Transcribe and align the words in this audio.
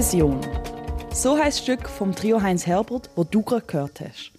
Kohäsion. 0.00 0.40
So 1.12 1.36
heißt 1.36 1.58
das 1.58 1.62
Stück 1.62 1.86
vom 1.86 2.14
Trio 2.14 2.40
Heinz 2.40 2.66
Herbert, 2.66 3.10
wo 3.16 3.24
du 3.24 3.42
gerade 3.42 3.66
gehört 3.66 4.00
hast. 4.00 4.32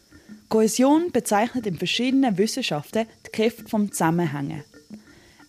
Kohäsion 0.50 1.12
bezeichnet 1.12 1.68
in 1.68 1.78
verschiedenen 1.78 2.40
Wissenschaften 2.40 3.06
die 3.28 3.30
Kräfte 3.30 3.70
vom 3.70 3.92
Zusammenhängen. 3.92 4.64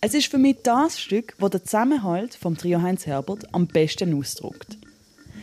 Es 0.03 0.13
ist 0.13 0.27
für 0.27 0.37
mich 0.37 0.59
das 0.65 1.01
Stück, 1.01 1.35
wo 1.39 1.49
der 1.49 1.65
Zusammenhalt 1.65 2.35
vom 2.35 2.59
Trio 2.59 2.83
Heinz 2.83 3.07
Herbert 3.07 3.55
am 3.55 3.67
besten 3.67 4.15
ausdrückt. 4.15 4.77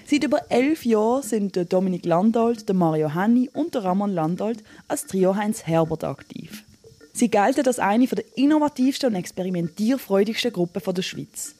Seit 0.06 0.23
über 0.23 0.52
elf 0.52 0.86
Jahren 0.86 1.23
sind 1.23 1.56
der 1.56 1.66
Dominik 1.66 2.06
Landolt, 2.06 2.70
der 2.70 2.76
Mario 2.76 3.16
Henny 3.16 3.50
und 3.52 3.73
der 3.73 3.86
Ramon 3.86 4.14
Landolt 4.14 4.64
als 4.88 5.08
Trio 5.08 5.36
Heinz 5.36 5.66
Herbert 5.66 6.04
aktiv. 6.04 6.64
Sie 7.11 7.31
gelten 7.31 7.66
als 7.66 7.80
eine 7.80 8.06
der 8.06 8.38
innovativsten 8.38 9.09
und 9.09 9.16
experimentierfreudigsten 9.16 10.54
Gruppen 10.54 10.94
der 10.94 11.02
Schweiz. 11.02 11.56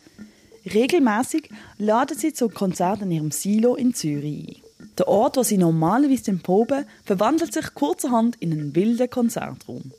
Regelmäßig 0.66 1.50
laden 1.78 2.18
sie 2.18 2.34
zu 2.34 2.50
Konzerten 2.50 3.06
in 3.06 3.12
ihrem 3.12 3.32
Silo 3.32 3.76
in 3.76 3.94
Zürich 3.94 4.48
ein. 4.48 4.70
Der 4.98 5.08
Ort, 5.08 5.38
wo 5.38 5.44
sie 5.44 5.58
normalerweise 5.58 6.34
proben, 6.34 6.86
verwandelt 7.06 7.54
sich 7.54 7.74
kurzerhand 7.74 8.36
in 8.40 8.52
einen 8.52 8.76
wilden 8.76 9.10
Konzertraum. 9.10 9.92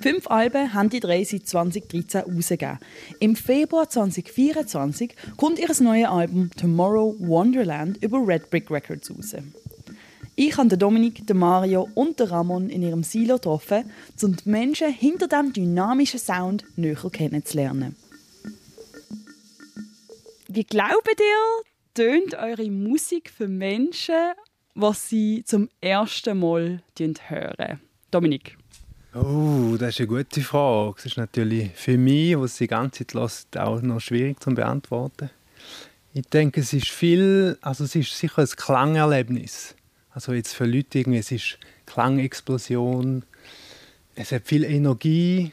Fünf 0.00 0.28
Alben 0.28 0.74
haben 0.74 0.90
die 0.90 1.00
drei 1.00 1.22
seit 1.24 1.46
2013 1.46 2.24
herausgegeben. 2.24 2.78
Im 3.20 3.36
Februar 3.36 3.88
2024 3.88 5.14
kommt 5.36 5.58
ihr 5.58 5.68
neues 5.80 6.08
Album 6.08 6.50
Tomorrow 6.56 7.14
Wonderland 7.20 8.02
über 8.02 8.26
Red 8.26 8.50
Brick 8.50 8.70
Records 8.70 9.10
raus. 9.10 9.36
Ich 10.36 10.56
habe 10.56 10.76
Dominik, 10.76 11.26
den 11.26 11.38
Mario 11.38 11.88
und 11.94 12.18
den 12.18 12.26
Ramon 12.26 12.68
in 12.68 12.82
ihrem 12.82 13.04
Silo 13.04 13.36
getroffen, 13.36 13.84
um 14.20 14.34
die 14.34 14.48
Menschen 14.48 14.92
hinter 14.92 15.28
dem 15.28 15.52
dynamischen 15.52 16.18
Sound 16.18 16.64
näher 16.76 17.10
kennenzulernen. 17.12 17.94
Wie 20.54 20.62
glaubt 20.62 21.18
ihr, 21.18 21.64
tönt 21.94 22.36
eure 22.36 22.70
Musik 22.70 23.28
für 23.28 23.48
Menschen, 23.48 24.34
was 24.76 25.08
sie 25.08 25.42
zum 25.44 25.68
ersten 25.80 26.38
Mal 26.38 26.80
hören? 26.96 27.80
Dominik. 28.12 28.56
Oh, 29.14 29.74
das 29.76 29.94
ist 29.94 30.00
eine 30.02 30.06
gute 30.06 30.42
Frage. 30.42 30.94
Das 30.94 31.06
ist 31.06 31.16
natürlich 31.16 31.72
für 31.74 31.98
mich, 31.98 32.38
was 32.38 32.58
die 32.58 32.68
ganze 32.68 33.04
Zeit 33.04 33.14
lässt, 33.14 33.58
auch 33.58 33.82
noch 33.82 33.98
schwierig 33.98 34.40
zu 34.40 34.54
beantworten. 34.54 35.28
Ich 36.12 36.26
denke, 36.26 36.60
es 36.60 36.72
ist 36.72 36.88
viel, 36.88 37.58
also 37.60 37.82
es 37.82 37.96
ist 37.96 38.16
sicher 38.16 38.42
ein 38.42 38.46
Klangerlebnis. 38.46 39.74
Also 40.10 40.34
jetzt 40.34 40.54
für 40.54 40.66
Leute 40.66 41.00
irgendwie, 41.00 41.18
es 41.18 41.32
ist 41.32 41.58
Klangexplosion, 41.86 43.24
es 44.14 44.30
hat 44.30 44.46
viel 44.46 44.62
Energie, 44.62 45.52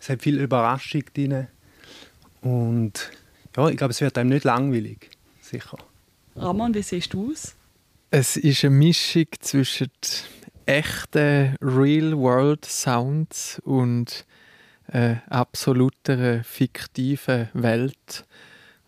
es 0.00 0.08
hat 0.08 0.22
viel 0.22 0.40
Überraschung 0.40 1.04
drin 1.14 1.46
und 2.40 3.12
ja, 3.56 3.68
ich 3.68 3.76
glaube, 3.76 3.92
es 3.92 4.00
wird 4.00 4.18
einem 4.18 4.30
nicht 4.30 4.44
langweilig, 4.44 5.10
sicher. 5.40 5.78
Ramon, 6.36 6.74
wie 6.74 6.82
siehst 6.82 7.12
du 7.12 7.32
es? 7.32 7.54
Es 8.10 8.36
ist 8.36 8.64
eine 8.64 8.74
Mischung 8.74 9.26
zwischen 9.40 9.90
echten 10.66 11.56
Real-World-Sounds 11.60 13.60
und 13.64 14.24
einer 14.86 15.22
absoluter 15.28 16.44
fiktiven 16.44 17.48
Welt, 17.52 18.24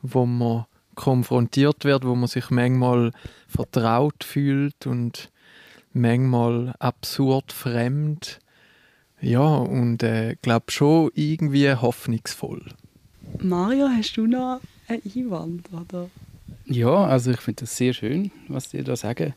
wo 0.00 0.26
man 0.26 0.66
konfrontiert 0.94 1.84
wird, 1.84 2.04
wo 2.04 2.14
man 2.14 2.28
sich 2.28 2.50
manchmal 2.50 3.12
vertraut 3.48 4.24
fühlt 4.24 4.86
und 4.86 5.30
manchmal 5.92 6.74
absurd 6.78 7.52
fremd. 7.52 8.38
Ja, 9.20 9.40
und 9.40 10.02
äh, 10.02 10.36
glaube 10.42 10.72
schon 10.72 11.10
irgendwie 11.14 11.72
hoffnungsvoll. 11.72 12.64
Mario, 13.42 13.88
hast 13.88 14.16
du 14.16 14.26
noch 14.26 14.60
einen 14.88 15.02
Einwand? 15.14 15.68
Oder? 15.72 16.08
Ja, 16.66 17.06
also 17.06 17.30
ich 17.32 17.40
finde 17.40 17.60
das 17.60 17.76
sehr 17.76 17.92
schön, 17.92 18.30
was 18.48 18.70
die 18.70 18.82
da 18.82 18.96
sagen. 18.96 19.34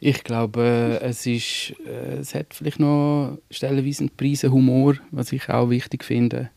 Ich 0.00 0.24
glaube, 0.24 0.98
äh, 1.02 1.06
es, 1.06 1.26
ist, 1.26 1.74
äh, 1.86 2.18
es 2.20 2.34
hat 2.34 2.54
vielleicht 2.54 2.80
noch 2.80 3.38
stellenweise 3.50 4.00
einen 4.00 4.10
Preise 4.16 4.50
Humor, 4.50 4.94
was 5.10 5.32
ich 5.32 5.48
auch 5.48 5.70
wichtig 5.70 6.04
finde. 6.04 6.50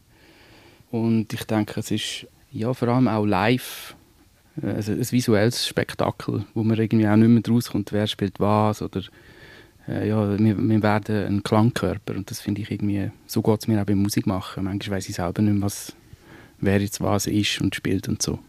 Und 0.92 1.34
ich 1.34 1.44
denke, 1.44 1.80
es 1.80 1.92
ist 1.92 2.28
ja, 2.52 2.74
vor 2.74 2.88
allem 2.88 3.08
auch 3.08 3.26
live 3.26 3.96
also 4.62 4.92
ein 4.92 5.12
visuelles 5.12 5.68
Spektakel, 5.68 6.46
wo 6.54 6.64
man 6.64 6.78
irgendwie 6.78 7.08
auch 7.08 7.16
nicht 7.16 7.28
mehr 7.28 7.42
rauskommt, 7.48 7.92
wer 7.92 8.06
spielt 8.08 8.40
was 8.40 8.82
oder 8.82 9.02
äh, 9.88 10.08
ja, 10.08 10.38
wir, 10.38 10.58
wir 10.58 10.84
werden 10.84 11.26
ein 11.26 11.44
Klangkörper 11.44 12.16
und 12.16 12.30
das 12.30 12.40
finde 12.40 12.62
ich 12.62 12.72
irgendwie, 12.72 13.10
so 13.26 13.42
geht 13.42 13.62
es 13.62 13.68
mir 13.68 13.82
auch 13.82 13.86
beim 13.86 14.02
Musikmachen. 14.02 14.66
Manchmal 14.66 14.98
weiß 14.98 15.10
ich 15.10 15.16
selber 15.16 15.42
nicht 15.42 15.54
mehr, 15.54 15.64
was, 15.64 15.96
wer 16.64 16.80
jetzt 16.80 17.02
was 17.02 17.28
ist 17.28 17.62
und 17.62 17.76
spielt 17.76 18.08
und 18.08 18.22
so. 18.22 18.40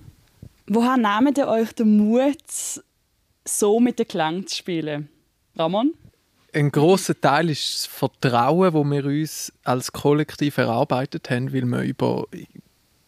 Woher 0.67 0.97
nehmt 0.97 1.39
ihr 1.39 1.49
euch 1.49 1.73
den 1.73 1.97
Mut, 1.97 2.39
so 3.45 3.81
mit 3.81 3.99
dem 3.99 4.09
Klang 4.09 4.47
zu 4.47 4.57
spielen? 4.57 5.09
Ramon? 5.57 5.93
Ein 6.53 6.71
großer 6.71 7.21
Teil 7.21 7.51
ist 7.51 7.75
das 7.75 7.87
Vertrauen, 7.87 8.73
das 8.73 8.91
wir 8.91 9.05
uns 9.05 9.53
als 9.65 9.93
Kollektiv 9.93 10.57
erarbeitet 10.59 11.29
haben, 11.29 11.53
weil 11.53 11.65
wir 11.65 11.83
über 11.83 12.27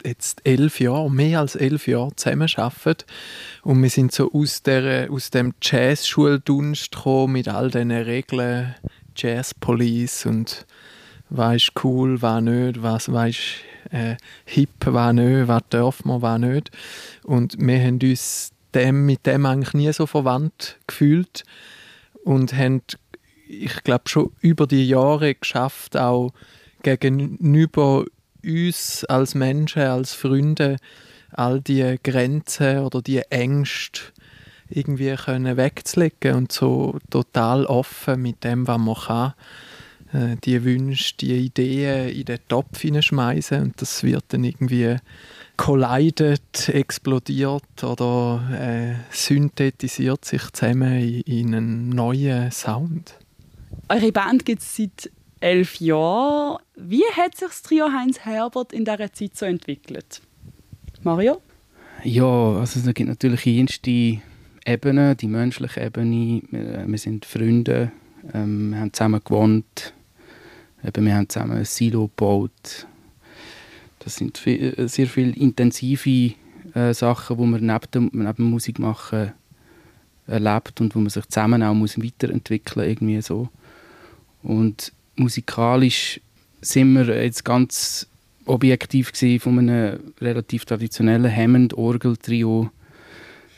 jetzt 0.04 0.40
elf 0.44 0.80
Jahre, 0.80 1.10
mehr 1.10 1.40
als 1.40 1.54
elf 1.54 1.86
Jahre 1.86 2.14
zusammenarbeiten. 2.16 3.04
Und 3.62 3.82
wir 3.82 3.90
sind 3.90 4.12
so 4.12 4.32
aus, 4.32 4.62
der, 4.62 5.10
aus 5.10 5.30
dem 5.30 5.54
Jazz-Schuldunst 5.62 6.92
gekommen, 6.92 7.34
mit 7.34 7.48
all 7.48 7.70
diesen 7.70 7.92
Regeln, 7.92 8.74
Jazz 9.16 9.54
Police 9.54 10.26
und 10.26 10.66
was 11.30 11.56
ist 11.56 11.72
cool, 11.82 12.20
was 12.20 12.42
nicht, 12.42 12.82
was, 12.82 13.12
was 13.12 13.30
ist 13.30 13.38
äh, 13.90 14.16
hip, 14.44 14.70
was 14.84 15.12
nicht, 15.12 15.48
was 15.48 15.62
darf 15.70 16.04
man, 16.04 16.22
was 16.22 16.40
nicht. 16.40 16.70
Und 17.24 17.56
wir 17.58 17.80
haben 17.80 17.98
uns 18.02 18.52
dem, 18.74 19.06
mit 19.06 19.26
dem 19.26 19.46
eigentlich 19.46 19.74
nie 19.74 19.92
so 19.92 20.06
verwandt 20.06 20.78
gefühlt 20.86 21.44
und 22.24 22.52
haben, 22.52 22.82
ich 23.48 23.82
glaube, 23.84 24.08
schon 24.08 24.32
über 24.40 24.66
die 24.66 24.88
Jahre 24.88 25.34
geschafft, 25.34 25.96
auch 25.96 26.32
gegenüber 26.82 28.04
uns 28.44 29.04
als 29.04 29.34
Menschen, 29.34 29.82
als 29.82 30.14
Freunde, 30.14 30.76
all 31.32 31.60
die 31.60 31.96
Grenzen 32.02 32.80
oder 32.80 33.02
die 33.02 33.22
Ängste 33.30 34.00
irgendwie 34.68 35.14
können 35.14 35.56
wegzulegen 35.56 36.34
und 36.34 36.52
so 36.52 36.98
total 37.10 37.66
offen 37.66 38.22
mit 38.22 38.42
dem, 38.44 38.66
was 38.66 38.78
man 38.78 38.94
kann, 38.94 39.34
äh, 40.12 40.36
die 40.44 40.64
Wünsche, 40.64 41.14
die 41.20 41.46
Ideen 41.46 42.08
in 42.08 42.24
den 42.24 42.38
Topf 42.48 42.80
hineinschmeißen 42.80 43.62
und 43.62 43.82
das 43.82 44.02
wird 44.02 44.24
dann 44.28 44.44
irgendwie 44.44 44.96
collidet, 45.56 46.68
explodiert 46.68 47.82
oder 47.82 48.42
äh, 48.52 48.94
synthetisiert 49.10 50.24
sich 50.24 50.42
zusammen 50.52 50.98
in, 50.98 51.20
in 51.22 51.54
einen 51.54 51.88
neuen 51.90 52.50
Sound. 52.50 53.14
Eure 53.88 54.12
Band 54.12 54.44
gibt 54.44 54.62
es 54.62 54.76
seit 54.76 55.10
elf 55.40 55.80
Jahren. 55.80 56.58
Wie 56.76 57.04
hat 57.16 57.36
sich 57.36 57.48
das 57.48 57.62
Trio 57.62 57.88
Heinz 57.92 58.20
Herbert 58.20 58.72
in 58.72 58.84
dieser 58.84 59.12
Zeit 59.12 59.36
so 59.36 59.46
entwickelt? 59.46 60.20
Mario? 61.02 61.40
Ja, 62.04 62.58
also 62.58 62.80
es 62.80 62.94
gibt 62.94 63.08
natürlich 63.08 63.44
jenste 63.44 64.20
Ebenen, 64.64 65.16
die 65.16 65.28
menschliche 65.28 65.80
Ebene. 65.80 66.42
Wir 66.50 66.98
sind 66.98 67.24
Freunde, 67.24 67.92
ähm, 68.34 68.70
wir 68.70 68.80
haben 68.80 68.92
zusammen 68.92 69.20
gewohnt, 69.24 69.94
Eben, 70.86 71.06
wir 71.06 71.16
haben 71.16 71.28
zusammen 71.28 71.58
ein 71.58 71.64
Silo 71.64 72.06
gebaut. 72.06 72.86
Das 73.98 74.16
sind 74.16 74.38
viel, 74.38 74.74
äh, 74.78 74.88
sehr 74.88 75.08
viele 75.08 75.32
intensive 75.32 76.34
äh, 76.74 76.94
Sachen, 76.94 77.36
die 77.36 77.44
man 77.44 77.60
neben 77.60 77.90
dem, 77.92 78.10
neben 78.12 78.34
dem 78.36 78.50
Musik 78.50 78.78
machen 78.78 79.32
erlebt 80.28 80.80
und 80.80 80.94
wo 80.94 81.00
man 81.00 81.10
sich 81.10 81.26
zusammen 81.26 81.62
auch 81.62 81.74
muss 81.74 82.02
weiterentwickeln 82.02 82.88
irgendwie 82.88 83.20
so. 83.20 83.48
Und 84.42 84.92
musikalisch 85.16 86.20
sind 86.60 86.94
wir 86.94 87.22
jetzt 87.22 87.44
ganz 87.44 88.06
objektiv 88.44 89.12
gesehen 89.12 89.40
von 89.40 89.58
einem 89.58 89.98
relativ 90.20 90.64
traditionellen 90.64 91.34
Hammond-Orgel-Trio 91.34 92.70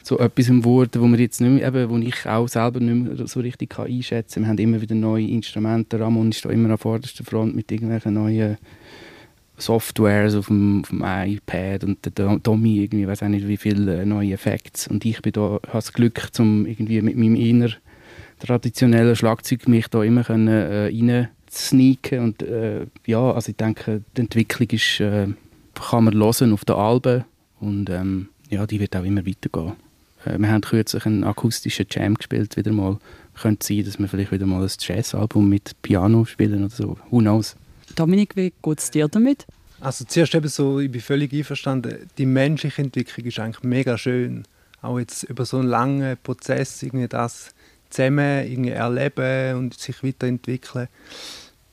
zu 0.08 0.18
etwas 0.18 0.46
geworden, 0.46 1.02
wo 1.02 1.06
wir 1.06 1.18
jetzt 1.18 1.38
nicht 1.42 1.50
mehr, 1.50 1.68
eben, 1.68 1.90
wo 1.90 1.98
ich 1.98 2.26
auch 2.26 2.48
selber 2.48 2.80
nicht 2.80 3.18
mehr 3.18 3.26
so 3.26 3.40
richtig 3.40 3.68
kann 3.68 3.88
einschätzen 3.88 4.42
kann. 4.42 4.56
Wir 4.56 4.64
haben 4.64 4.72
immer 4.72 4.80
wieder 4.80 4.94
neue 4.94 5.28
Instrumente. 5.28 6.00
Ramon 6.00 6.30
ist 6.30 6.42
da 6.46 6.48
immer 6.48 6.70
an 6.70 6.78
vorderster 6.78 7.24
Front 7.24 7.54
mit 7.54 7.70
irgendwelchen 7.70 8.14
neuen 8.14 8.56
Softwares 9.58 10.34
auf 10.34 10.46
dem, 10.46 10.80
auf 10.80 10.88
dem 10.88 11.04
iPad 11.04 11.84
und 11.84 11.98
der 12.18 12.42
Tommy 12.42 12.84
irgendwie, 12.84 13.06
weiß 13.06 13.22
auch 13.22 13.28
nicht 13.28 13.46
wie 13.46 13.58
viele 13.58 14.06
neue 14.06 14.32
Effekte. 14.32 14.88
Und 14.88 15.04
ich 15.04 15.20
bin 15.20 15.32
da, 15.32 15.40
habe 15.40 15.60
das 15.72 15.92
Glück, 15.92 16.30
zum 16.32 16.64
irgendwie 16.64 17.02
mit 17.02 17.18
meinem 17.18 17.34
inner 17.34 17.68
traditionellen 18.38 19.14
Schlagzeug 19.14 19.68
mich 19.68 19.88
da 19.88 20.02
immer 20.02 20.24
können, 20.24 20.48
äh, 20.48 20.86
rein 20.86 21.28
sneaken 21.50 22.20
und 22.20 22.42
äh, 22.42 22.86
ja, 23.04 23.30
also 23.32 23.50
ich 23.50 23.56
denke, 23.56 24.02
die 24.16 24.22
Entwicklung 24.22 24.70
ist, 24.70 25.00
äh, 25.00 25.26
kann 25.74 26.04
man 26.04 26.14
hören 26.14 26.54
auf 26.54 26.64
den 26.64 26.76
Alben 26.76 27.24
und 27.60 27.90
ähm, 27.90 28.28
ja, 28.48 28.66
die 28.66 28.80
wird 28.80 28.96
auch 28.96 29.04
immer 29.04 29.26
weitergehen. 29.26 29.74
Äh, 30.28 30.38
wir 30.38 30.48
haben 30.48 30.60
kürzlich 30.60 31.06
einen 31.06 31.24
akustischen 31.24 31.86
Jam 31.90 32.14
gespielt, 32.14 32.56
wieder 32.56 32.72
mal. 32.72 32.98
Könnte 33.40 33.66
sein, 33.66 33.84
dass 33.84 33.98
wir 33.98 34.08
vielleicht 34.08 34.32
wieder 34.32 34.46
mal 34.46 34.62
ein 34.62 34.70
Jazzalbum 34.78 35.48
mit 35.48 35.80
Piano 35.82 36.24
spielen 36.24 36.64
oder 36.64 36.74
so. 36.74 36.98
Who 37.10 37.18
knows? 37.18 37.56
Dominik, 37.94 38.34
wie 38.36 38.52
geht 38.62 38.78
es 38.78 38.90
dir 38.90 39.06
damit? 39.08 39.46
Also 39.80 40.04
zuerst 40.04 40.34
eben 40.34 40.48
so, 40.48 40.80
ich 40.80 40.90
bin 40.90 41.00
völlig 41.00 41.32
einverstanden, 41.32 42.08
die 42.18 42.26
menschliche 42.26 42.82
Entwicklung 42.82 43.26
ist 43.26 43.38
eigentlich 43.38 43.62
mega 43.62 43.96
schön. 43.96 44.44
Auch 44.82 44.98
jetzt 44.98 45.22
über 45.24 45.44
so 45.44 45.58
einen 45.58 45.68
langen 45.68 46.16
Prozess, 46.22 46.82
irgendwie 46.82 47.06
das 47.06 47.50
zusammen 47.90 48.44
irgendwie 48.44 48.70
erleben 48.70 49.56
und 49.56 49.78
sich 49.78 50.02
weiterentwickeln. 50.02 50.88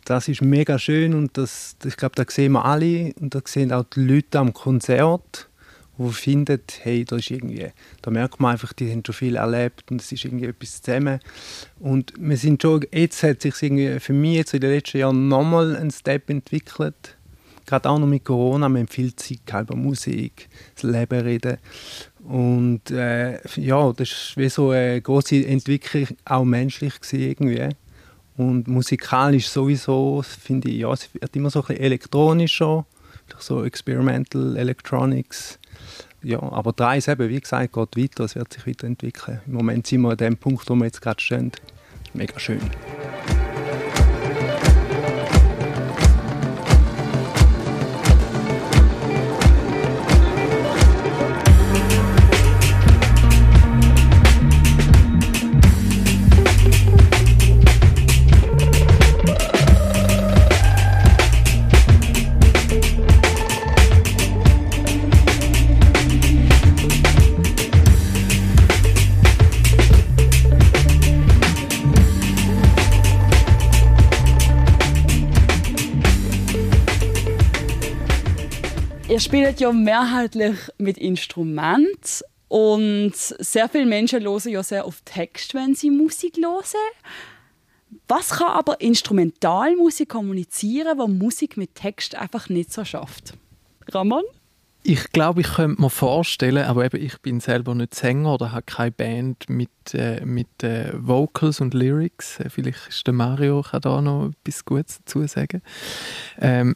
Das 0.06 0.28
ist 0.28 0.44
mega 0.44 0.78
schön 0.78 1.16
und 1.16 1.36
das, 1.36 1.78
ich 1.84 1.98
glaube, 1.98 2.14
da 2.16 2.26
sehen 2.30 2.52
wir 2.52 2.64
alle 2.64 3.12
und 3.20 3.34
da 3.34 3.42
sehen 3.44 3.74
auch 3.74 3.86
die 3.86 4.02
Leute 4.02 4.38
am 4.38 4.54
Konzert 4.54 5.50
wo 5.98 6.10
findet, 6.10 6.80
hey, 6.84 7.06
da 7.06 7.16
ist 7.16 7.32
irgendwie, 7.32 7.72
da 8.02 8.12
merkt 8.12 8.40
man 8.40 8.54
einfach, 8.54 8.74
die 8.74 8.92
haben 8.92 9.04
schon 9.06 9.16
viel 9.16 9.36
erlebt 9.36 9.90
und 9.90 10.02
es 10.02 10.12
ist 10.12 10.26
irgendwie 10.26 10.46
etwas 10.46 10.82
zusammen. 10.82 11.20
Und 11.80 12.14
wir 12.18 12.38
sind 12.38 12.62
schon, 12.62 12.86
jetzt 12.92 13.24
hat 13.24 13.42
sich 13.42 13.62
irgendwie 13.62 14.00
für 14.00 14.14
mich 14.14 14.36
jetzt 14.36 14.54
in 14.54 14.62
den 14.62 14.72
letzten 14.72 14.98
Jahren 14.98 15.28
nochmal 15.28 15.76
ein 15.76 15.92
Step 15.92 16.30
entwickelt. 16.30 17.18
Gerade 17.66 17.90
auch 17.90 17.98
noch 17.98 18.08
mit 18.08 18.26
Corona, 18.26 18.66
haben 18.66 18.88
viel 18.88 19.16
Zeit 19.16 19.40
über 19.50 19.76
Musik, 19.76 20.50
das 20.76 20.84
Leben 20.84 21.22
reden. 21.22 21.58
Und 22.24 22.92
äh, 22.92 23.40
ja, 23.56 23.94
das 23.94 24.34
war 24.36 24.44
wie 24.44 24.50
so 24.50 24.70
eine 24.72 25.02
große 25.02 25.46
Entwicklung, 25.46 26.08
auch 26.26 26.44
menschlich 26.44 26.94
irgendwie. 27.12 27.70
Und 28.38 28.68
musikalisch 28.68 29.48
sowieso, 29.48 30.22
finde 30.22 30.70
ich, 30.70 30.80
ja, 30.80 30.92
es 30.92 31.10
wird 31.14 31.36
immer 31.36 31.50
so 31.50 31.62
ein 31.62 31.68
bisschen 31.68 31.84
elektronischer, 31.84 32.86
so 33.40 33.64
Experimental 33.64 34.56
Electronics 34.58 35.60
ja, 36.26 36.42
aber 36.42 36.74
der 36.74 36.88
Eis 36.88 37.08
eben, 37.08 37.30
wie 37.30 37.40
gesagt, 37.40 37.74
geht 37.74 37.98
weiter, 37.98 38.24
es 38.24 38.36
wird 38.36 38.52
sich 38.52 38.66
weiterentwickeln. 38.66 39.42
Im 39.46 39.54
Moment 39.54 39.86
sind 39.86 40.02
wir 40.02 40.10
an 40.10 40.18
dem 40.18 40.38
Punkt, 40.38 40.68
wo 40.68 40.74
wir 40.74 40.86
jetzt 40.86 41.00
gerade 41.00 41.22
stehen. 41.22 41.52
Mega 42.16 42.40
schön. 42.40 42.62
Ihr 79.16 79.22
spielt 79.22 79.62
ja 79.62 79.72
mehrheitlich 79.72 80.58
mit 80.78 80.98
Instrument 80.98 82.22
und 82.50 83.16
sehr 83.16 83.70
viele 83.70 83.86
Menschen 83.86 84.22
hören 84.22 84.50
ja 84.50 84.62
sehr 84.62 84.84
auf 84.84 85.02
Text, 85.06 85.54
wenn 85.54 85.74
sie 85.74 85.90
Musik 85.90 86.36
hören. 86.36 86.66
Was 88.10 88.32
kann 88.32 88.50
aber 88.50 88.82
Instrumentalmusik 88.82 90.10
kommunizieren, 90.10 90.98
wo 90.98 91.08
Musik 91.08 91.56
mit 91.56 91.76
Text 91.76 92.16
einfach 92.16 92.50
nicht 92.50 92.74
so 92.74 92.84
schafft? 92.84 93.36
Ramon? 93.88 94.24
Ich 94.84 95.10
glaube, 95.14 95.40
ich 95.40 95.48
könnte 95.48 95.82
mir 95.82 95.90
vorstellen, 95.90 96.66
aber 96.66 96.84
eben, 96.84 97.02
ich 97.02 97.22
bin 97.22 97.40
selber 97.40 97.74
nicht 97.74 97.96
Sänger 97.96 98.34
oder 98.34 98.52
habe 98.52 98.64
keine 98.64 98.92
Band 98.92 99.50
mit, 99.50 99.70
äh, 99.94 100.26
mit 100.26 100.62
äh, 100.62 100.92
Vocals 100.94 101.62
und 101.62 101.74
Lyrics. 101.74 102.42
Äh, 102.42 102.50
vielleicht 102.50 102.90
ist 102.90 103.08
der 103.08 103.14
Mario 103.14 103.62
kann 103.62 103.80
da 103.80 104.02
noch 104.02 104.32
etwas 104.44 104.66
Gutes 104.66 104.98
dazu 104.98 105.26
sagen. 105.26 105.62
Ähm, 106.38 106.76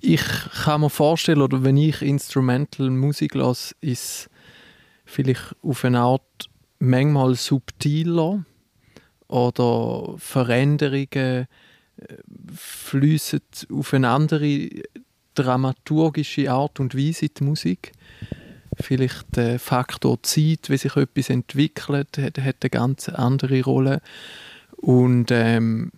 ich 0.00 0.22
kann 0.64 0.82
mir 0.82 0.90
vorstellen, 0.90 1.42
oder 1.42 1.64
wenn 1.64 1.76
ich 1.76 2.02
Instrumental 2.02 2.90
Musik 2.90 3.34
lasse, 3.34 3.74
ist 3.80 4.28
vielleicht 5.04 5.54
auf 5.62 5.84
eine 5.84 6.00
Art 6.00 6.48
manchmal 6.78 7.34
subtiler 7.34 8.44
oder 9.28 10.14
Veränderungen 10.18 11.46
äh, 11.96 12.14
fließen 12.54 13.40
auf 13.72 13.94
eine 13.94 14.10
andere 14.10 14.68
dramaturgische 15.34 16.50
Art 16.50 16.80
und 16.80 16.96
Weise 16.96 17.26
in 17.26 17.32
die 17.38 17.44
Musik. 17.44 17.92
Vielleicht 18.78 19.36
der 19.36 19.58
Faktor 19.58 20.22
Zeit, 20.22 20.68
wie 20.68 20.76
sich 20.76 20.96
etwas 20.96 21.30
entwickelt, 21.30 22.18
hat, 22.18 22.38
hat 22.38 22.56
eine 22.60 22.70
ganz 22.70 23.08
andere 23.08 23.62
Rolle. 23.62 24.02
Und 24.76 25.30
ähm, 25.30 25.92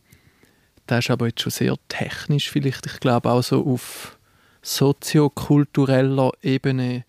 das 0.88 1.05
ist 1.05 1.11
aber 1.11 1.26
jetzt 1.26 1.43
schon 1.43 1.50
sehr 1.50 1.76
technisch 1.88 2.50
vielleicht. 2.50 2.87
Ich 2.87 2.99
glaube 3.00 3.31
auch 3.31 3.43
so 3.43 3.64
auf 3.64 4.19
soziokultureller 4.62 6.32
Ebene 6.43 7.05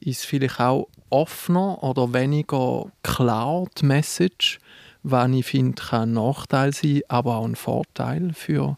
ist 0.00 0.26
vielleicht 0.26 0.58
auch 0.58 0.88
offener 1.10 1.82
oder 1.84 2.12
weniger 2.12 2.90
klar 3.02 3.66
die 3.78 3.86
Message, 3.86 4.58
was 5.02 5.30
ich 5.30 5.46
finde, 5.46 5.80
kann 5.80 6.10
ein 6.10 6.12
Nachteil 6.14 6.72
sein, 6.72 7.02
aber 7.08 7.36
auch 7.36 7.44
ein 7.44 7.56
Vorteil 7.56 8.32
für 8.34 8.76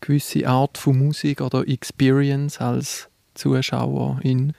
gewisse 0.00 0.46
Art 0.48 0.76
von 0.76 0.98
Musik 0.98 1.40
oder 1.40 1.66
Experience 1.66 2.60
als 2.60 3.08
Zuschauerin. 3.34 4.52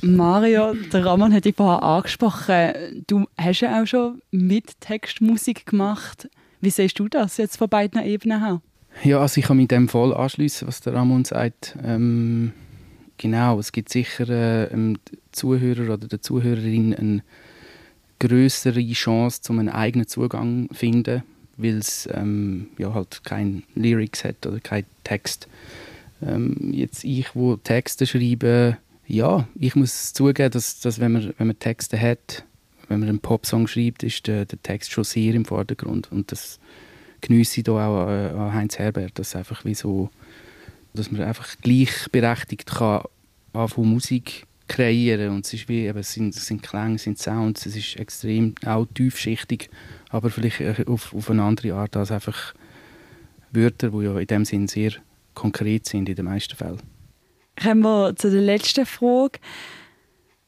Mario, 0.00 0.74
der 0.74 1.04
Ramon 1.04 1.32
hat 1.32 1.44
dich 1.44 1.54
vorher 1.54 1.82
angesprochen. 1.82 3.04
Du 3.06 3.26
hast 3.36 3.60
ja 3.60 3.80
auch 3.80 3.86
schon 3.86 4.22
mit 4.30 4.80
Textmusik 4.80 5.66
gemacht. 5.66 6.28
Wie 6.62 6.70
siehst 6.70 6.98
du 7.00 7.08
das 7.08 7.38
jetzt 7.38 7.56
von 7.56 7.68
beiden 7.68 8.00
Ebenen 8.02 8.40
her? 8.40 8.62
Ja, 9.02 9.20
also 9.20 9.40
ich 9.40 9.46
kann 9.46 9.56
mich 9.56 9.66
dem 9.66 9.88
voll 9.88 10.14
anschließen, 10.14 10.68
was 10.68 10.80
der 10.80 10.94
Ramon 10.94 11.24
sagt. 11.24 11.76
Ähm, 11.82 12.52
genau, 13.18 13.58
es 13.58 13.72
gibt 13.72 13.88
sicher 13.88 14.28
äh, 14.28 14.70
dem 14.70 14.98
Zuhörer 15.32 15.94
oder 15.94 16.06
der 16.06 16.22
Zuhörerin 16.22 16.94
eine 16.94 17.24
größere 18.20 18.80
Chance, 18.92 19.40
um 19.48 19.58
einen 19.58 19.70
eigenen 19.70 20.06
Zugang 20.06 20.68
zu 20.68 20.74
finden, 20.76 21.24
weil 21.56 21.78
es 21.78 22.08
ähm, 22.12 22.68
ja, 22.78 22.94
halt 22.94 23.24
kein 23.24 23.64
Lyrics 23.74 24.22
hat 24.22 24.46
oder 24.46 24.60
kein 24.60 24.84
Text. 25.02 25.48
Ähm, 26.24 26.70
jetzt 26.72 27.02
ich, 27.02 27.34
wo 27.34 27.56
Texte 27.56 28.06
schreibe, 28.06 28.78
ja, 29.08 29.48
ich 29.58 29.74
muss 29.74 30.12
zugeben, 30.12 30.52
dass, 30.52 30.78
dass 30.78 31.00
wenn, 31.00 31.10
man, 31.10 31.34
wenn 31.38 31.48
man 31.48 31.58
Texte 31.58 32.00
hat, 32.00 32.44
wenn 32.92 33.00
man 33.00 33.08
einen 33.08 33.20
Popsong 33.20 33.66
schreibt, 33.66 34.02
ist 34.02 34.26
der, 34.26 34.44
der 34.44 34.62
Text 34.62 34.92
schon 34.92 35.04
sehr 35.04 35.34
im 35.34 35.44
Vordergrund. 35.44 36.12
Und 36.12 36.30
das 36.30 36.60
genieße 37.22 37.60
ich 37.60 37.64
hier 37.64 37.74
auch 37.74 38.06
an, 38.06 38.36
an 38.36 38.54
Heinz 38.54 38.78
Herbert, 38.78 39.18
dass 39.18 39.34
einfach 39.34 39.64
wie 39.64 39.74
so, 39.74 40.10
dass 40.94 41.10
man 41.10 41.22
einfach 41.22 41.56
gleichberechtigt 41.62 42.66
kann 42.66 43.04
anfangen 43.52 43.90
Musik 43.90 44.46
kreieren 44.68 45.30
und 45.30 45.44
es 45.44 45.52
ist 45.52 45.68
wie, 45.68 45.86
eben, 45.86 45.98
es 45.98 46.12
sind, 46.12 46.34
es 46.34 46.46
sind 46.46 46.62
Klänge, 46.62 46.94
es 46.94 47.02
sind 47.02 47.18
Sounds, 47.18 47.66
es 47.66 47.76
ist 47.76 47.96
extrem 47.96 48.54
auch 48.64 48.86
tiefschichtig, 48.94 49.68
aber 50.08 50.30
vielleicht 50.30 50.60
äh, 50.60 50.84
auf, 50.86 51.14
auf 51.14 51.30
eine 51.30 51.42
andere 51.42 51.74
Art 51.74 51.96
als 51.96 52.10
einfach 52.10 52.54
Wörter, 53.50 53.90
die 53.90 54.04
ja 54.04 54.18
in 54.18 54.26
dem 54.26 54.44
Sinn 54.46 54.68
sehr 54.68 54.92
konkret 55.34 55.86
sind 55.86 56.08
in 56.08 56.14
den 56.14 56.24
meisten 56.24 56.56
Fällen. 56.56 56.80
Kommen 57.62 57.82
wir 57.82 58.16
zu 58.16 58.30
der 58.30 58.40
letzten 58.40 58.86
Frage. 58.86 59.38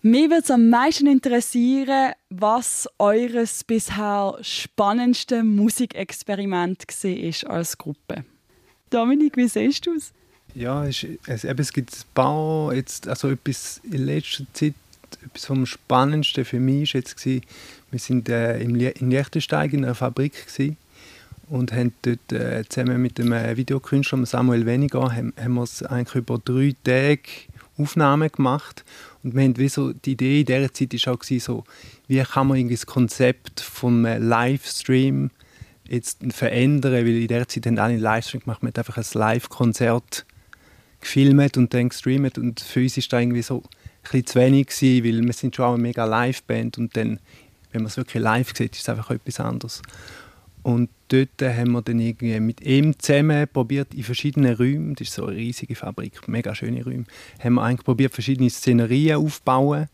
Mich 0.06 0.28
würde 0.28 0.42
es 0.42 0.50
am 0.50 0.68
meisten 0.68 1.06
interessieren, 1.06 2.12
was 2.28 2.86
eures 2.98 3.64
bisher 3.64 4.36
spannendste 4.42 5.42
Musikexperiment 5.42 6.84
war 6.86 7.50
als 7.50 7.78
Gruppe. 7.78 8.26
Dominik, 8.90 9.34
wie 9.38 9.48
siehst 9.48 9.86
du 9.86 9.94
es? 9.94 10.12
Ja, 10.54 10.84
es, 10.84 11.06
es, 11.26 11.44
es 11.44 11.72
gibt 11.72 11.94
ein 11.94 12.02
paar, 12.12 12.74
jetzt, 12.74 13.08
also 13.08 13.30
etwas 13.30 13.80
in 13.90 14.04
letzter 14.04 14.44
Zeit, 14.52 14.74
etwas 15.24 15.46
vom 15.46 15.64
Spannendsten 15.64 16.44
für 16.44 16.60
mich 16.60 16.92
war 16.92 17.00
jetzt, 17.00 17.16
gewesen, 17.16 17.46
wir 17.90 18.26
waren 18.26 18.80
äh, 18.80 18.90
in 18.90 19.10
Liechtenstein 19.10 19.70
in 19.70 19.84
einer 19.86 19.94
Fabrik 19.94 20.48
gewesen, 20.48 20.76
und 21.48 21.72
haben 21.72 21.94
dort 22.02 22.30
äh, 22.30 22.62
zusammen 22.68 23.00
mit 23.00 23.16
dem 23.16 23.32
äh, 23.32 23.56
Videokünstler 23.56 24.26
Samuel 24.26 24.66
Weniger 24.66 25.14
haben, 25.14 25.32
haben 25.40 25.54
wir 25.54 25.90
eigentlich 25.90 26.14
über 26.14 26.38
drei 26.44 26.74
Tage 26.84 27.22
Aufnahmen 27.78 28.30
gemacht 28.30 28.84
und 29.24 29.34
wir 29.34 29.42
haben 29.42 29.56
wie 29.56 29.68
so, 29.68 29.92
die 29.92 30.12
Idee 30.12 30.40
in 30.40 30.46
dieser 30.46 30.72
Zeit 30.72 30.92
war 31.06 31.14
auch 31.14 31.22
so, 31.22 31.64
wie 32.06 32.22
kann 32.22 32.46
man 32.46 32.68
das 32.68 32.84
Konzept 32.84 33.60
vom 33.60 34.04
Livestream 34.04 35.30
jetzt 35.88 36.20
verändern, 36.30 36.92
weil 36.92 37.08
in 37.08 37.28
dieser 37.28 37.48
Zeit 37.48 37.66
haben 37.66 37.78
alle 37.78 37.94
einen 37.94 38.02
Livestream 38.02 38.42
gemacht, 38.42 38.62
man 38.62 38.68
hat 38.68 38.78
einfach 38.78 38.98
ein 38.98 39.04
Live-Konzert 39.14 40.26
gefilmt 41.00 41.56
und 41.56 41.72
dann 41.72 41.88
gestreamt. 41.88 42.36
Und 42.36 42.60
für 42.60 42.80
uns 42.80 42.96
war 42.96 43.04
das 43.08 43.20
irgendwie 43.20 43.42
so 43.42 43.58
ein 43.58 43.62
bisschen 44.02 44.26
zu 44.26 44.38
wenig 44.40 44.66
gewesen, 44.66 45.04
weil 45.04 45.26
wir 45.26 45.32
sind 45.32 45.56
schon 45.56 45.64
auch 45.64 45.74
eine 45.74 45.82
mega 45.82 46.04
Live-Band. 46.04 46.78
Und 46.78 46.96
dann, 46.96 47.18
wenn 47.72 47.82
man 47.82 47.86
es 47.86 47.96
wirklich 47.96 48.22
live 48.22 48.52
sieht, 48.54 48.74
ist 48.74 48.82
es 48.82 48.88
einfach 48.88 49.10
etwas 49.10 49.40
anderes. 49.40 49.82
Und 50.64 50.88
dort 51.08 51.42
haben 51.42 51.72
wir 51.72 51.82
dann 51.82 52.00
irgendwie 52.00 52.40
mit 52.40 52.62
ihm 52.62 52.98
zusammen 52.98 53.46
probiert, 53.52 53.92
in 53.92 54.02
verschiedenen 54.02 54.54
Räumen, 54.54 54.94
das 54.94 55.08
ist 55.08 55.14
so 55.14 55.26
eine 55.26 55.36
riesige 55.36 55.74
Fabrik, 55.74 56.26
mega 56.26 56.54
schöne 56.54 56.82
Räume, 56.82 57.04
haben 57.38 57.54
wir 57.54 57.62
eigentlich 57.62 57.84
probiert, 57.84 58.14
verschiedene 58.14 58.48
Szenerien 58.48 59.18
aufzubauen 59.18 59.88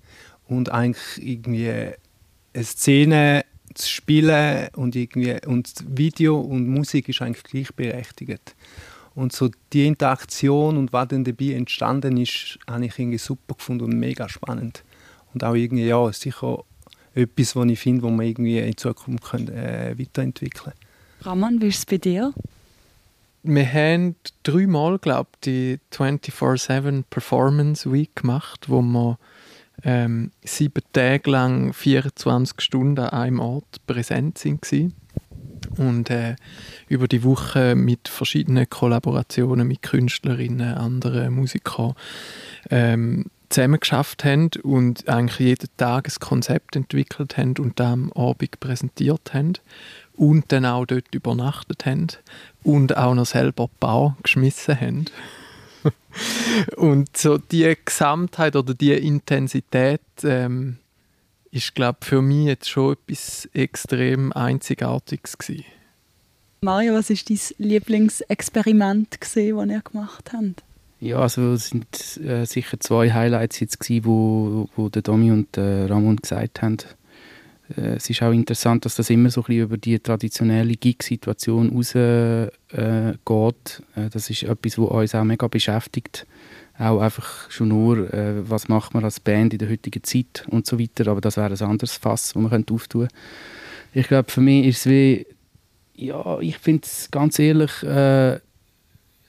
und 0.46 0.70
eigentlich 0.70 1.26
irgendwie 1.26 1.70
eine 1.70 2.64
Szene 2.64 3.44
zu 3.74 3.88
spielen 3.88 4.68
und, 4.76 4.94
irgendwie, 4.94 5.38
und 5.44 5.72
Video 5.88 6.38
und 6.38 6.68
Musik 6.68 7.08
ist 7.08 7.20
eigentlich 7.20 7.42
gleichberechtigt. 7.42 8.54
Und 9.16 9.32
so 9.32 9.50
die 9.72 9.88
Interaktion 9.88 10.76
und 10.76 10.92
was 10.92 11.08
dann 11.08 11.24
dabei 11.24 11.54
entstanden 11.54 12.16
ist, 12.16 12.60
habe 12.68 12.86
ich 12.86 12.96
irgendwie 12.96 13.18
super 13.18 13.54
gefunden 13.56 13.86
und 13.86 13.98
mega 13.98 14.28
spannend. 14.28 14.84
Und 15.34 15.42
auch 15.42 15.54
irgendwie, 15.54 15.86
ja, 15.86 16.12
sicher 16.12 16.62
etwas, 17.14 17.56
was 17.56 17.66
ich 17.66 17.78
finde, 17.78 18.02
was 18.02 18.10
man 18.12 18.26
irgendwie 18.26 18.58
in 18.58 18.76
Zukunft 18.76 19.24
können, 19.24 19.48
äh, 19.48 19.94
weiterentwickeln 19.98 20.72
kann. 20.74 21.26
Raman, 21.26 21.60
wie 21.60 21.68
ist 21.68 21.78
es 21.78 21.86
bei 21.86 21.98
dir? 21.98 22.32
Wir 23.42 23.72
haben 23.72 24.16
dreimal, 24.42 24.98
glaube 24.98 25.30
ich, 25.34 25.40
die 25.40 25.78
24-7 25.92 27.04
Performance 27.08 27.90
Week 27.90 28.14
gemacht, 28.14 28.68
wo 28.68 28.82
wir 28.82 29.18
ähm, 29.82 30.30
sieben 30.42 30.82
Tage 30.92 31.30
lang 31.30 31.72
24 31.72 32.60
Stunden 32.60 32.98
an 32.98 33.08
einem 33.10 33.40
Ort 33.40 33.86
präsent 33.86 34.44
waren. 34.44 34.94
Und 35.76 36.10
äh, 36.10 36.36
über 36.88 37.08
die 37.08 37.22
Woche 37.22 37.74
mit 37.76 38.08
verschiedenen 38.08 38.68
Kollaborationen 38.68 39.66
mit 39.66 39.82
Künstlerinnen, 39.82 40.74
anderen 40.74 41.34
Musikern 41.34 41.94
ähm, 42.70 43.26
zusammen 43.50 43.80
geschafft 43.80 44.24
haben 44.24 44.50
und 44.62 45.08
eigentlich 45.08 45.38
jeden 45.40 45.68
Tag 45.76 46.08
ein 46.08 46.20
Konzept 46.20 46.76
entwickelt 46.76 47.36
haben 47.36 47.54
und 47.58 47.78
dann 47.78 48.10
am 48.10 48.12
Abend 48.12 48.58
präsentiert 48.60 49.34
haben 49.34 49.54
und 50.14 50.52
dann 50.52 50.64
auch 50.64 50.86
dort 50.86 51.14
übernachtet 51.14 51.84
haben 51.84 52.08
und 52.62 52.96
auch 52.96 53.14
noch 53.14 53.26
selber 53.26 53.68
Bau 53.80 54.16
geschmissen 54.22 54.80
haben. 54.80 55.04
und 56.76 57.16
so 57.16 57.38
die 57.38 57.76
Gesamtheit 57.84 58.54
oder 58.54 58.74
die 58.74 58.92
Intensität 58.92 60.00
ähm, 60.22 60.78
ist, 61.50 61.74
glaube 61.74 61.98
für 62.02 62.22
mich 62.22 62.46
jetzt 62.46 62.70
schon 62.70 62.94
etwas 62.94 63.48
extrem 63.52 64.32
Einzigartiges 64.32 65.36
gewesen. 65.36 65.64
Mario, 66.62 66.94
was 66.94 67.10
ist 67.10 67.30
dein 67.30 67.38
Lieblingsexperiment, 67.58 69.16
das 69.18 69.34
ihr 69.36 69.54
gemacht 69.82 70.30
habt? 70.32 70.62
Ja, 71.00 71.20
also 71.20 71.54
es 71.54 71.70
sind 71.70 71.86
äh, 72.22 72.44
sicher 72.44 72.78
zwei 72.78 73.10
Highlights 73.10 73.58
jetzt 73.60 73.80
gewesen, 73.80 74.04
wo, 74.04 74.68
wo 74.76 74.90
der 74.90 75.00
Domi 75.00 75.30
und 75.30 75.56
der 75.56 75.88
Ramon 75.88 76.16
gesagt 76.16 76.60
haben. 76.60 76.76
Äh, 77.74 77.94
es 77.96 78.10
ist 78.10 78.22
auch 78.22 78.32
interessant, 78.32 78.84
dass 78.84 78.96
das 78.96 79.08
immer 79.08 79.30
so 79.30 79.40
ein 79.40 79.44
bisschen 79.44 79.62
über 79.62 79.78
die 79.78 79.98
traditionelle 79.98 80.74
Gig-Situation 80.74 81.70
rausgeht. 81.70 82.52
Äh, 82.74 83.10
äh, 83.10 84.10
das 84.10 84.28
ist 84.28 84.42
etwas, 84.42 84.78
was 84.78 84.90
uns 84.90 85.14
auch 85.14 85.24
mega 85.24 85.48
beschäftigt. 85.48 86.26
Auch 86.78 87.00
einfach 87.00 87.50
schon 87.50 87.68
nur, 87.68 88.12
äh, 88.12 88.48
was 88.48 88.68
macht 88.68 88.92
man 88.92 89.04
als 89.04 89.20
Band 89.20 89.54
in 89.54 89.58
der 89.58 89.70
heutigen 89.70 90.04
Zeit 90.04 90.44
und 90.48 90.66
so 90.66 90.78
weiter. 90.78 91.10
Aber 91.10 91.22
das 91.22 91.38
wäre 91.38 91.50
ein 91.50 91.62
anderes 91.62 91.96
Fass, 91.96 92.34
das 92.34 92.34
man 92.34 92.52
auftun 92.52 92.78
könnte. 92.78 93.08
Ich 93.94 94.06
glaube, 94.06 94.30
für 94.30 94.42
mich 94.42 94.66
ist 94.66 94.80
es 94.80 94.86
wie, 94.86 95.26
ja, 95.94 96.38
ich 96.40 96.58
finde 96.58 96.82
es 96.84 97.10
ganz 97.10 97.38
ehrlich, 97.38 97.82
äh, 97.82 98.38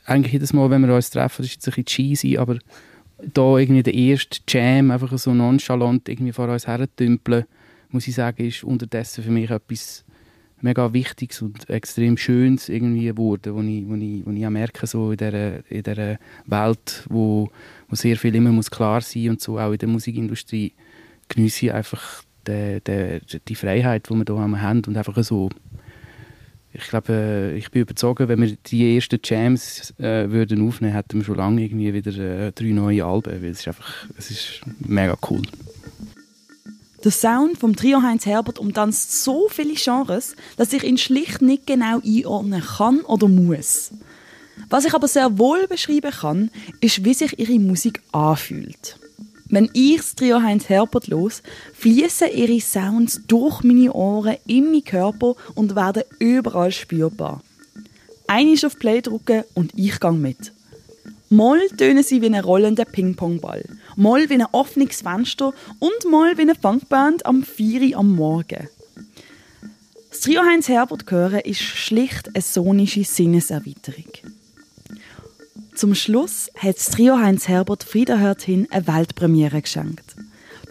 eigentlich 0.05 0.33
jedes 0.33 0.53
Mal, 0.53 0.69
wenn 0.69 0.85
wir 0.85 0.95
uns 0.95 1.09
treffen, 1.09 1.45
ist 1.45 1.59
es 1.59 1.67
ein 1.67 1.71
bisschen 1.71 1.85
cheesy, 1.85 2.37
aber 2.37 2.57
da 3.33 3.57
irgendwie 3.57 3.83
der 3.83 3.93
erste 3.93 4.39
Jam 4.47 4.91
einfach 4.91 5.15
so 5.17 5.33
nonchalant 5.33 6.09
irgendwie 6.09 6.31
vor 6.31 6.49
uns 6.49 6.67
hertümpeln, 6.67 7.45
muss 7.89 8.07
ich 8.07 8.15
sagen, 8.15 8.45
ist 8.45 8.63
unterdessen 8.63 9.23
für 9.23 9.31
mich 9.31 9.49
etwas 9.49 10.03
mega 10.61 10.93
Wichtiges 10.93 11.41
und 11.41 11.69
extrem 11.69 12.17
Schönes 12.17 12.69
irgendwie 12.69 13.05
geworden, 13.05 13.55
wo 13.55 13.61
ich, 13.61 13.87
wo 13.87 13.95
ich, 13.95 14.25
wo 14.25 14.31
ich 14.31 14.45
auch 14.45 14.51
merke, 14.51 14.87
so 14.87 15.11
in 15.11 15.17
dieser, 15.17 15.71
in 15.71 15.83
dieser 15.83 16.17
Welt, 16.45 17.03
wo, 17.09 17.49
wo 17.89 17.95
sehr 17.95 18.17
viel 18.17 18.35
immer 18.35 18.51
muss 18.51 18.71
klar 18.71 19.01
sein 19.01 19.31
und 19.31 19.41
so, 19.41 19.59
auch 19.59 19.71
in 19.71 19.77
der 19.77 19.89
Musikindustrie, 19.89 20.73
genieße 21.29 21.67
ich 21.67 21.73
einfach 21.73 22.23
die, 22.47 22.79
die, 22.85 23.19
die 23.47 23.55
Freiheit, 23.55 24.09
die 24.09 24.13
wir 24.13 24.25
hier 24.27 24.61
haben 24.61 24.81
und 24.85 24.97
einfach 24.97 25.21
so 25.23 25.49
ich 26.73 26.87
glaube, 26.87 27.13
äh, 27.13 27.57
ich 27.57 27.71
bin 27.71 27.81
überzeugt, 27.81 28.27
wenn 28.27 28.41
wir 28.41 28.55
die 28.67 28.95
ersten 28.95 29.19
Jams 29.23 29.93
äh, 29.99 30.29
würden 30.29 30.67
aufnehmen, 30.67 30.93
hätten 30.93 31.19
wir 31.19 31.25
schon 31.25 31.37
lange 31.37 31.61
irgendwie 31.61 31.93
wieder 31.93 32.17
äh, 32.17 32.51
drei 32.51 32.71
neue 32.71 33.05
Alben, 33.05 33.41
weil 33.41 33.49
es 33.49 33.61
ist 33.61 33.67
einfach, 33.67 34.05
es 34.17 34.31
ist 34.31 34.61
mega 34.79 35.17
cool. 35.29 35.41
Der 37.03 37.11
Sound 37.11 37.57
vom 37.57 37.75
Trio 37.75 38.03
Heinz 38.03 38.25
Herbert 38.25 38.59
umtanzt 38.59 39.23
so 39.23 39.47
viele 39.49 39.73
Genres, 39.73 40.35
dass 40.55 40.71
ich 40.71 40.83
ihn 40.83 40.99
schlicht 40.99 41.41
nicht 41.41 41.65
genau 41.65 41.99
einordnen 42.05 42.61
kann 42.61 43.01
oder 43.01 43.27
muss. 43.27 43.91
Was 44.69 44.85
ich 44.85 44.93
aber 44.93 45.07
sehr 45.07 45.39
wohl 45.39 45.67
beschreiben 45.67 46.11
kann, 46.11 46.51
ist, 46.79 47.03
wie 47.03 47.15
sich 47.15 47.39
ihre 47.39 47.59
Musik 47.59 48.01
anfühlt. 48.11 48.97
Wenn 49.51 49.69
ich 49.73 49.97
das 49.97 50.15
Trio 50.15 50.41
Heinz 50.41 50.69
Herbert 50.69 51.07
los, 51.07 51.43
fließen 51.73 52.29
ihre 52.33 52.61
Sounds 52.61 53.21
durch 53.27 53.63
meine 53.63 53.91
Ohren 53.91 54.37
in 54.47 54.71
meinen 54.71 54.85
Körper 54.85 55.35
und 55.55 55.75
werden 55.75 56.03
überall 56.19 56.71
spürbar. 56.71 57.43
Einmal 58.27 58.65
auf 58.65 58.79
Play 58.79 59.01
drücken 59.01 59.43
und 59.53 59.73
ich 59.75 59.99
gehe 59.99 60.13
mit. 60.13 60.53
Mal 61.29 61.59
tönen 61.77 62.01
sie 62.01 62.21
wie 62.21 62.27
ein 62.27 62.35
rollender 62.35 62.85
Ping-Pong-Ball, 62.85 63.65
mal 63.97 64.29
wie 64.29 64.35
ein 64.35 64.47
offenes 64.53 65.01
Fenster 65.01 65.53
und 65.79 66.09
mal 66.09 66.37
wie 66.37 66.43
eine 66.43 66.55
Funkband 66.55 67.25
am 67.25 67.43
4 67.43 67.97
am 67.97 68.15
Morgen. 68.15 68.69
Das 70.11 70.21
Trio 70.21 70.43
Heinz 70.43 70.69
Herbert 70.69 71.11
hören 71.11 71.41
ist 71.41 71.59
schlicht 71.59 72.29
eine 72.33 72.41
sonische 72.41 73.03
Sinneserweiterung. 73.03 74.11
Zum 75.75 75.95
Schluss 75.95 76.49
hat 76.57 76.77
das 76.77 76.87
Trio 76.87 77.17
Heinz 77.17 77.47
Herbert 77.47 77.83
Frieda 77.83 78.17
hört 78.17 78.41
hin 78.41 78.67
eine 78.71 78.87
Weltpremiere 78.87 79.61
geschenkt. 79.61 80.15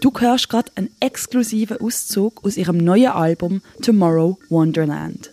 Du 0.00 0.12
hörst 0.18 0.48
gerade 0.48 0.70
einen 0.74 0.90
exklusiven 1.00 1.80
Auszug 1.80 2.44
aus 2.44 2.56
ihrem 2.56 2.76
neuen 2.76 3.12
Album 3.12 3.62
Tomorrow 3.82 4.38
Wonderland. 4.48 5.32